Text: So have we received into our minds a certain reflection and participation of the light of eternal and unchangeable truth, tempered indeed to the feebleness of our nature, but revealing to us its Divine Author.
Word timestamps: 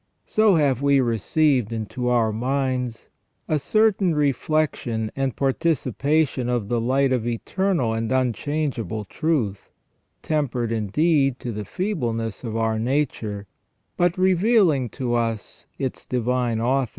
So 0.25 0.55
have 0.55 0.81
we 0.81 0.99
received 0.99 1.71
into 1.71 2.07
our 2.09 2.33
minds 2.33 3.07
a 3.47 3.59
certain 3.59 4.15
reflection 4.15 5.11
and 5.15 5.35
participation 5.35 6.49
of 6.49 6.69
the 6.69 6.81
light 6.81 7.13
of 7.13 7.27
eternal 7.27 7.93
and 7.93 8.11
unchangeable 8.11 9.05
truth, 9.05 9.69
tempered 10.23 10.71
indeed 10.71 11.37
to 11.41 11.51
the 11.51 11.65
feebleness 11.65 12.43
of 12.43 12.57
our 12.57 12.79
nature, 12.79 13.45
but 13.95 14.17
revealing 14.17 14.89
to 14.89 15.13
us 15.13 15.67
its 15.77 16.07
Divine 16.07 16.59
Author. 16.59 16.89